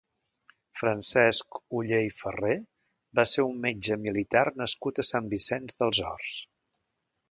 Francesc 0.79 1.59
Oller 1.81 1.99
i 2.07 2.09
Ferrer 2.21 2.57
va 3.21 3.29
ser 3.35 3.47
un 3.53 3.63
metge 3.69 4.01
militar 4.09 4.47
nascut 4.65 5.01
a 5.07 5.11
Sant 5.15 5.33
Vicenç 5.39 5.83
dels 5.85 6.07
Horts. 6.13 6.39